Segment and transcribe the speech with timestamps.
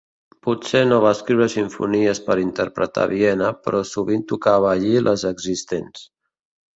[0.45, 6.03] Potser no va escriure simfonies per interpretar a Viena, però sovint tocava allí les existents.